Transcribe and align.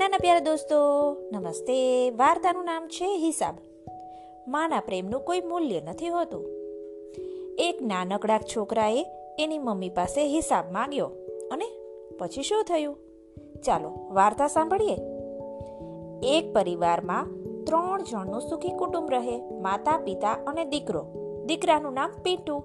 નાના 0.00 0.18
પ્યારા 0.18 0.40
દોસ્તો. 0.40 0.76
નમસ્તે. 1.32 2.10
વાર્તાનું 2.10 2.64
નામ 2.64 2.86
છે 2.88 3.16
હિસાબ. 3.16 3.54
માના 4.48 4.80
પ્રેમનું 4.80 5.20
કોઈ 5.20 5.40
મૂલ્ય 5.40 5.80
નથી 5.80 6.08
હોતું. 6.08 6.44
એક 7.58 7.82
નાનકડા 7.82 8.38
છોકરાએ 8.38 9.06
એની 9.38 9.58
મમ્મી 9.58 9.88
પાસે 9.88 10.26
હિસાબ 10.28 10.72
માંગ્યો 10.72 11.06
અને 11.52 11.64
પછી 12.18 12.42
શું 12.42 12.64
થયું? 12.64 12.96
ચાલો, 13.66 14.08
વાર્તા 14.10 14.48
સાંભળીએ. 14.48 14.96
એક 16.38 16.54
પરિવારમાં 16.54 17.26
ત્રણ 17.64 18.02
જણનું 18.02 18.40
સુખી 18.40 18.68
કુટુંબ 18.68 19.10
રહે, 19.10 19.40
માતા, 19.60 19.98
પિતા 19.98 20.32
અને 20.32 20.64
દીકરો. 20.64 21.06
દીકરાનું 21.46 21.92
નામ 21.92 22.10
પિન્ટુ. 22.22 22.64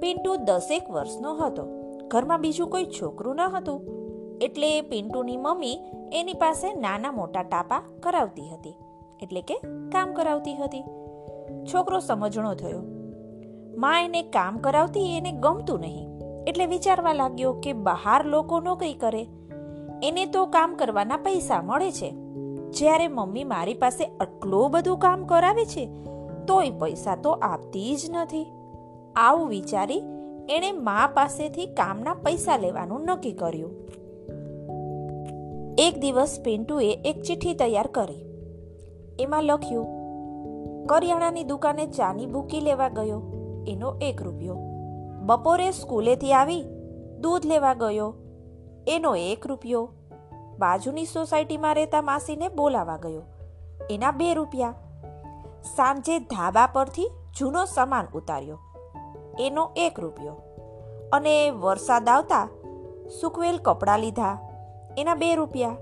પિન્ટુ 0.00 0.36
દસેક 0.36 0.90
વર્ષનો 0.90 1.34
હતો. 1.34 1.62
ઘરમાં 2.06 2.40
બીજું 2.40 2.70
કોઈ 2.70 2.84
છોકરું 2.84 3.36
ન 3.36 3.40
હતું. 3.40 4.05
એટલે 4.40 4.80
પિન્ટુની 4.80 5.36
મમ્મી 5.36 5.80
એની 6.12 6.32
પાસે 6.32 6.74
નાના 6.74 7.12
મોટા 7.12 7.42
ટાપા 7.42 7.82
કરાવતી 8.02 8.48
હતી. 8.48 8.74
એટલે 9.22 9.42
કે 9.42 9.54
કામ 9.92 10.12
કરાવતી 10.12 10.54
હતી. 10.54 10.82
છોકરો 11.74 12.00
સમજણો 12.00 12.54
થયો. 12.54 12.82
માં 13.76 14.04
એને 14.04 14.22
કામ 14.22 14.58
કરાવતી 14.58 15.16
એને 15.16 15.32
ગમતું 15.32 15.80
નહીં. 15.80 16.08
એટલે 16.46 16.66
વિચારવા 16.66 17.12
લાગ્યો 17.12 17.52
કે 17.52 17.72
બહાર 17.72 18.24
લોકો 18.24 18.60
નોકરી 18.60 18.94
કરે. 18.94 19.26
એને 20.02 20.26
તો 20.26 20.46
કામ 20.46 20.74
કરવાના 20.74 21.16
પૈસા 21.16 21.62
મળે 21.62 21.92
છે. 21.92 22.14
જ્યારે 22.70 23.08
મમ્મી 23.08 23.44
મારી 23.44 23.74
પાસે 23.74 24.04
આટલું 24.04 24.70
બધું 24.70 24.98
કામ 24.98 25.24
કરાવે 25.24 25.64
છે, 25.64 25.86
તોય 26.46 26.70
પૈસા 26.70 27.16
તો 27.16 27.30
આપતી 27.30 27.96
જ 27.96 28.10
નથી. 28.10 28.46
આવું 29.16 29.48
વિચારી 29.48 30.02
એણે 30.48 30.72
મા 30.72 31.10
પાસેથી 31.14 31.66
કામના 31.66 32.14
પૈસા 32.14 32.56
લેવાનું 32.56 33.02
નક્કી 33.02 33.32
કર્યું. 33.32 33.70
એક 35.78 35.98
દિવસ 35.98 36.40
પિન્ટુએ 36.44 36.92
એક 37.04 37.22
ચિઠ્ઠી 37.22 37.54
તૈયાર 37.54 37.86
કરી. 37.86 38.26
એમાં 39.18 39.44
લખ્યું, 39.44 39.86
કરિયાણાની 40.86 41.44
દુકાને 41.44 41.86
ચાની 41.86 42.26
ભૂકી 42.26 42.60
લેવા 42.60 42.88
ગયો. 42.88 43.22
એનો 43.68 43.98
એક 44.02 44.22
રૂપિયો. 44.22 44.56
બપોરે 45.22 45.70
સ્કૂલેથી 45.70 46.32
આવી, 46.32 46.64
દૂધ 47.20 47.46
લેવા 47.46 47.74
ગયો. 47.74 48.14
એનો 48.88 49.16
એક 49.16 49.46
રૂપિયો. 49.46 49.88
બાજુની 50.58 51.04
સોસાયટીમાં 51.04 51.74
રહેતા 51.74 52.02
માસીને 52.02 52.48
બોલાવા 52.48 52.96
ગયો. 52.96 53.22
એના 53.90 54.10
બે 54.10 54.34
રૂપિયા. 54.34 54.74
સાંજે 55.76 56.18
ધાબા 56.18 56.66
પરથી 56.66 57.10
જૂનો 57.38 57.64
સામાન 57.64 58.06
ઉતાર્યો. 58.14 58.58
એનો 59.40 59.70
એક 59.76 60.00
રૂપિયો. 60.00 60.32
અને 61.12 61.50
વરસાદ 61.50 62.08
આવતા 62.08 62.48
સૂકવેલ 63.20 63.58
કપડાં 63.58 63.98
લીધા. 63.98 64.45
એના 64.98 65.14
બે 65.14 65.34
રૂપિયા. 65.34 65.76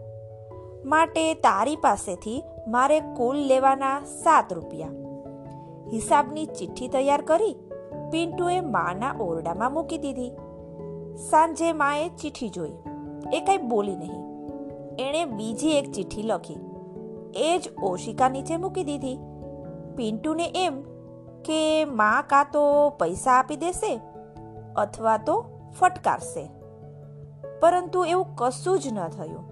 માટે 0.84 1.34
તારી 1.34 1.76
પાસેથી 1.76 2.42
મારે 2.68 3.00
કુલ 3.00 3.36
લેવાના 3.36 4.00
સાત 4.04 4.52
રૂપિયા. 4.52 4.88
હિસાબની 5.92 6.46
ચિઠ્ઠી 6.46 6.88
તૈયાર 6.88 7.20
કરી 7.20 7.56
પિન્ટુએ 8.12 8.60
માના 8.60 9.14
ઓરડામાં 9.20 9.72
મૂકી 9.72 9.98
દીધી. 9.98 10.30
સાંજે 11.30 11.72
માએ 11.72 12.08
ચિઠ્ઠી 12.08 12.48
જોઈ. 12.48 12.72
એ 13.32 13.40
કંઈ 13.40 13.56
બોલી 13.56 13.96
નહીં. 13.96 14.24
એણે 14.98 15.24
બીજી 15.24 15.70
એક 15.70 15.92
ચિઠ્ઠી 15.92 16.22
લખી. 16.22 16.58
એ 17.36 17.58
જ 17.58 17.70
ઓશિકા 17.82 18.28
નીચે 18.28 18.56
મૂકી 18.56 18.84
દીધી. 18.84 19.18
પિન્ટુને 19.96 20.52
એમ 20.54 20.82
કે 21.44 21.84
મા 21.84 22.24
કાં 22.26 22.46
તો 22.52 22.90
પૈસા 22.90 23.32
આપી 23.32 23.56
દેશે 23.56 24.00
અથવા 24.76 25.16
તો 25.16 25.44
ફટકારશે. 25.80 26.50
પરંતુ 27.64 28.04
એવું 28.04 28.26
કશું 28.34 28.78
જ 28.78 28.88
ન 28.92 29.08
થયું. 29.08 29.44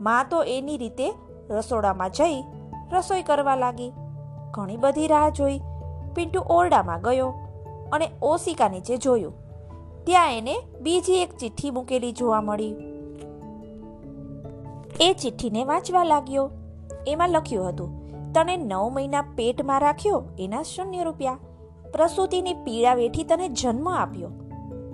માં 0.00 0.24
તો 0.30 0.42
એની 0.42 0.76
રીતે 0.76 1.14
રસોડામાં 1.50 2.10
જઈ 2.10 2.42
રસોઈ 2.92 3.22
કરવા 3.22 3.56
લાગી. 3.56 3.92
ઘણી 4.50 4.76
બધી 4.76 5.06
રાહ 5.06 5.28
જોઈ. 5.28 5.60
પિન્ટુ 6.14 6.40
ઓરડામાં 6.40 7.00
ગયો 7.00 7.28
અને 7.92 8.08
ઓશિકા 8.22 8.68
નીચે 8.68 8.96
જોયું. 8.96 9.34
ત્યાં 10.04 10.32
એને 10.32 10.56
બીજી 10.80 11.12
એક 11.12 11.36
ચિઠ્ઠી 11.36 11.70
મૂકેલી 11.70 12.12
જોવા 12.12 12.40
મળી. 12.40 12.74
એ 15.00 15.12
ચિઠ્ઠીને 15.12 15.64
વાંચવા 15.64 16.04
લાગ્યો. 16.04 16.50
એમાં 17.06 17.28
લખ્યું 17.28 17.68
હતું, 17.68 17.90
તને 18.32 18.56
નવ 18.56 18.88
મહિના 18.88 19.22
પેટમાં 19.22 19.80
રાખ્યો 19.80 20.22
એના 20.38 20.62
શૂન્ય 20.62 21.04
રૂપિયા. 21.04 21.38
પ્રસૂતિની 21.92 22.54
પીડા 22.54 22.94
વેઠી 22.94 23.24
તને 23.24 23.48
જન્મ 23.48 23.88
આપ્યો 23.88 24.30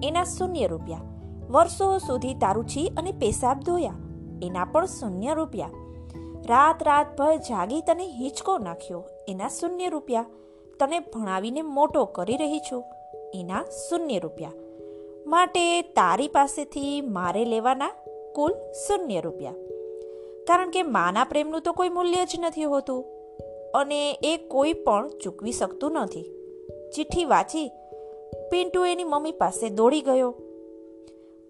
એના 0.03 0.25
શૂન્ય 0.25 0.67
રૂપિયા. 0.67 1.14
વર્ષો 1.51 1.99
સુધી 1.99 2.35
તારું 2.35 2.67
છી 2.67 2.93
અને 2.97 3.13
પેશાબ 3.13 3.61
ધોયા. 3.61 3.95
એના 4.43 4.65
પણ 4.65 4.87
શૂન્ય 4.87 5.35
રૂપિયા. 5.35 5.71
રાત 6.47 6.83
રાત 6.83 7.19
ભર 7.19 7.37
જાગી 7.37 7.81
તને 7.81 8.07
હિંચકો 8.07 8.59
નાખ્યો. 8.59 9.05
એના 9.29 9.49
શૂન્ય 9.49 9.89
રૂપિયા. 9.89 10.25
તને 10.81 10.99
ભણાવીને 10.99 11.63
મોટો 11.63 12.05
કરી 12.05 12.37
રહી 12.37 12.59
છું. 12.59 12.85
એના 13.35 13.65
શૂન્ય 13.65 14.19
રૂપિયા. 14.19 14.53
માટે 15.27 15.83
તારી 15.83 16.29
પાસેથી 16.29 17.01
મારે 17.01 17.45
લેવાના 17.45 17.91
કુલ 18.35 18.53
શૂન્ય 18.53 19.21
રૂપિયા. 19.21 19.53
કારણ 20.47 20.71
કે 20.71 20.83
માના 20.83 21.25
પ્રેમનું 21.25 21.61
તો 21.61 21.73
કોઈ 21.73 21.89
મૂલ્ય 21.89 22.25
જ 22.25 22.33
નથી 22.39 22.65
હોતું. 22.65 23.05
અને 23.75 24.13
એ 24.13 24.37
કોઈ 24.37 24.73
પણ 24.73 25.09
ચૂકવી 25.09 25.53
શકતું 25.53 25.93
નથી. 25.93 26.23
ચિઠ્ઠી 26.97 27.25
વાંચી, 27.25 27.69
પિન્ટુ 28.51 28.85
એની 28.85 29.05
મમ્મી 29.05 29.33
પાસે 29.33 29.69
દોડી 29.69 30.01
ગયો. 30.01 30.35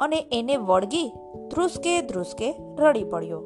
અને 0.00 0.26
એને 0.32 0.56
વળગી 0.56 1.12
ધ્રુસકે 1.50 2.00
ધ્રુસકે 2.02 2.54
રડી 2.78 3.04
પડ્યો. 3.04 3.42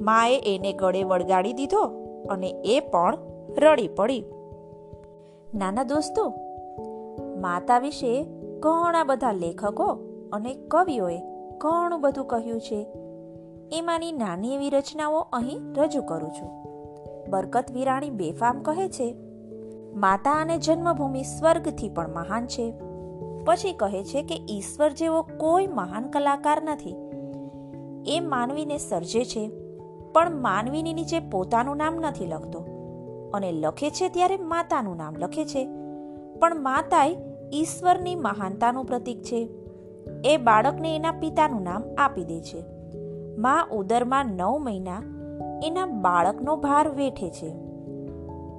માએ 0.00 0.36
એને 0.46 0.72
ગળે 0.72 1.02
વળગાડી 1.02 1.52
દીધો 1.52 1.82
અને 2.30 2.50
એ 2.64 2.80
પણ 2.80 3.18
રડી 3.58 3.88
પડી. 3.88 4.24
નાના 5.54 5.84
દોસ્તો, 5.84 6.28
માતા 7.40 7.78
વિશે 7.78 8.12
ઘણા 8.60 9.04
બધા 9.04 9.32
લેખકો 9.32 9.88
અને 10.32 10.54
કવિઓએ 10.68 11.18
ઘણું 11.58 12.00
બધું 12.00 12.26
કહ્યું 12.26 12.60
છે. 12.60 12.86
એમાંની 13.72 14.12
નાની 14.12 14.54
એવી 14.54 14.70
રચનાઓ 14.70 15.20
અહીં 15.32 15.74
રજૂ 15.74 16.02
કરું 16.02 16.30
છું. 16.30 16.50
બરકત 17.30 17.72
વિરાણી 17.72 18.10
બેફામ 18.10 18.62
કહે 18.62 18.88
છે, 18.88 19.16
માતા 19.94 20.32
અને 20.32 20.58
જન્મભૂમિ 20.58 21.22
સ્વર્ગથી 21.22 21.88
પણ 21.88 22.14
મહાન 22.14 22.46
છે. 22.46 22.89
પછી 23.44 23.72
કહે 23.72 24.04
છે 24.04 24.22
કે 24.22 24.34
ઈશ્વર 24.50 24.90
જેવો 24.90 25.22
કોઈ 25.22 25.66
મહાન 25.66 26.10
કલાકાર 26.10 26.62
નથી. 26.62 26.96
એ 28.06 28.20
માનવીને 28.20 28.78
સર્જે 28.78 29.24
છે, 29.24 29.50
પણ 30.12 30.36
માનવીની 30.40 30.94
નીચે 30.94 31.20
પોતાનું 31.20 31.76
નામ 31.76 31.94
નથી 31.94 32.26
લખતો. 32.26 32.64
અને 33.34 33.52
લખે 33.52 33.90
છે 33.90 34.08
ત્યારે 34.08 34.36
માતાનું 34.36 34.96
નામ 34.96 35.14
લખે 35.16 35.44
છે. 35.44 35.68
પણ 36.38 36.62
માતાએ 36.62 37.16
ઈશ્વરની 37.54 38.14
મહાનતાનું 38.14 38.84
પ્રતીક 38.84 39.22
છે. 39.22 39.48
એ 40.24 40.36
બાળકને 40.36 40.96
એના 40.96 41.12
પિતાનું 41.12 41.62
નામ 41.62 41.82
આપી 41.98 42.24
દે 42.24 42.40
છે. 42.40 42.64
મા 43.38 43.68
ઉદરમાં 43.72 44.26
નવ 44.26 44.58
મહિના 44.58 45.02
એના 45.64 45.86
બાળકનો 45.86 46.56
ભાર 46.56 46.88
વેઠે 46.88 47.30
છે. 47.30 47.54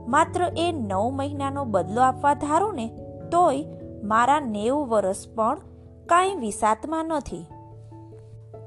માત્ર 0.08 0.52
એ 0.58 0.72
નવ 0.72 1.10
મહિનાનો 1.10 1.66
બદલો 1.66 2.02
આપવા 2.02 2.34
ધારો 2.34 2.72
ને, 2.72 2.88
તોય 3.32 3.64
મારા 4.04 4.40
નેવું 4.40 4.88
વર્ષ 4.88 5.30
પણ 5.36 5.60
કાંઈ 6.06 6.36
વિસાતમાં 6.36 7.06
નથી. 7.06 7.46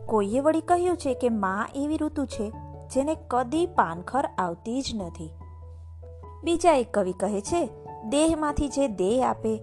કોઈએ 0.07 0.41
વળી 0.41 0.61
કહ્યું 0.61 0.97
છે 0.97 1.15
કે 1.15 1.29
મા 1.29 1.69
એવી 1.75 1.97
ઋતુ 1.97 2.25
છે 2.25 2.53
જેને 2.95 3.17
કદી 3.29 3.67
પાનખર 3.67 4.29
આવતી 4.39 4.81
જ 4.81 4.85
નથી. 4.95 5.31
બીજા 6.45 6.73
એક 6.73 6.95
કવિ 6.95 7.13
કહે 7.13 7.41
છે, 7.41 7.71
દેહમાંથી 8.09 8.69
જે 8.69 8.89
દેહ 8.89 9.31
આપે, 9.31 9.57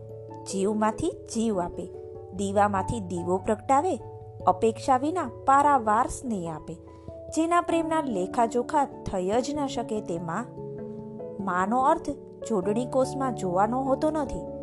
જીવમાંથી 0.52 1.12
જીવ 1.34 1.59
આપે. 1.62 1.92
દીવામાંથી 2.35 3.00
દીવો 3.00 3.38
પ્રગટાવે, 3.38 4.02
અપેક્ષા 4.47 4.97
વિના 4.97 5.29
પારાવાર 5.46 6.08
સ્નેહ 6.08 6.56
આપે. 6.56 6.73
જેના 7.35 7.62
પ્રેમના 7.62 8.02
લેખાજોખા 8.02 8.85
થઈ 8.85 9.41
જ 9.41 9.56
ન 9.56 9.68
શકે 9.68 10.02
તેમાં. 10.02 10.46
માનો 11.44 11.82
અર્થ, 11.82 12.09
જોડણી 12.50 12.85
કોષમાં 12.85 13.35
જોવાનો 13.35 13.82
હોતો 13.82 14.12
નથી. 14.12 14.60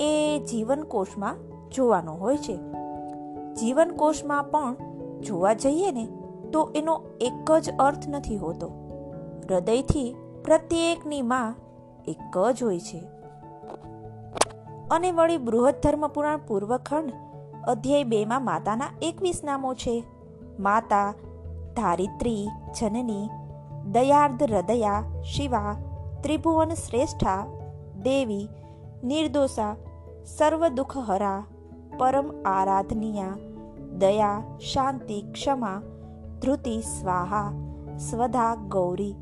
એ 0.00 0.42
જીવન 0.50 0.82
કોષમાં 0.82 1.36
જોવાનો 1.70 2.12
હોય 2.12 2.36
છે. 2.36 2.56
જીવન 3.54 3.90
કોષમાં 3.90 4.44
પણ 4.44 4.76
જોવા 5.20 5.52
જઈએ 5.52 5.90
ને, 5.90 6.08
તો 6.52 6.72
એનો 6.76 7.02
એક 7.20 7.58
જ 7.58 7.70
અર્થ 7.78 8.08
નથી 8.08 8.36
હોતો. 8.36 8.68
હૃદયથી 9.50 10.16
પ્રત્યેકની 10.44 11.22
માં 11.22 11.54
એક 12.08 12.52
જ 12.52 12.62
હોય 12.62 12.80
છે. 12.80 13.04
અને 14.90 15.10
વળી 15.10 15.38
બૃહદ 15.38 15.74
ધર્મપુરાણ 15.82 16.38
પૂર્વખંડ 16.48 17.12
અધ્યાય 17.66 18.04
બેમાં 18.04 18.44
માતાના 18.44 18.84
એકવીસ 19.02 19.40
નામો 19.44 19.74
છે. 19.74 20.04
માતા, 20.58 21.14
ધારિત્રી, 21.76 22.48
જનની, 22.80 23.28
દયાર્ધ 23.92 24.42
હૃદયા, 24.42 25.04
શિવા, 25.22 25.76
ત્રિભુવન 26.22 26.68
શ્રેષ્ઠા, 26.68 27.46
દેવી, 28.02 28.48
નિર્દોષા 29.04 29.76
સર્વ 30.36 30.68
દુઃખહરા 30.68 31.44
પરમ 31.98 32.42
આરાધનીયા, 32.42 33.36
દયા, 33.98 34.42
શાંતિ, 34.72 35.24
ક્ષમા 35.32 35.82
ધૃતિ 36.42 36.80
સ્વાહા, 36.80 37.52
સ્વધા, 37.98 38.54
ગૌરી, 38.54 39.14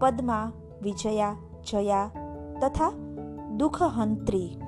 પદ્મા, 0.00 0.52
વિજયા, 0.82 1.36
જયા 1.70 2.10
તથા 2.60 2.90
દુઃખહંત્રી. 3.56 4.58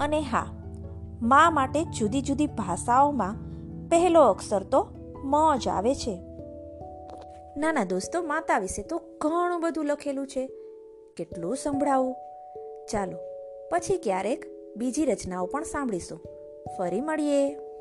અને 0.00 0.20
હા, 0.20 0.46
મા 1.22 1.50
માટે 1.50 1.84
જુદી 1.84 2.20
જુદી 2.20 2.46
ભાષાઓમાં 2.46 3.36
પહેલો 3.88 4.22
અક્ષર 4.22 4.62
તો 4.62 4.86
મ 5.24 5.56
જ 5.56 5.68
આવે 5.68 5.94
છે. 5.94 6.22
નાના 7.56 7.84
દોસ્તો, 7.84 8.22
માતા 8.22 8.58
વિશે 8.58 8.82
તો 8.82 9.00
ઘણું 9.20 9.60
બધું 9.60 9.84
લખેલું 9.84 10.26
છે. 10.26 10.46
કેટલું 11.16 11.56
સંભળાવું? 11.56 12.16
ચાલો, 12.90 13.18
પછી 13.70 13.98
ક્યારેક 13.98 14.51
બીજી 14.76 15.04
રચનાઓ 15.04 15.46
પણ 15.46 15.62
સાંભળીશું. 15.62 16.18
ફરી 16.78 17.00
મળીએ. 17.00 17.71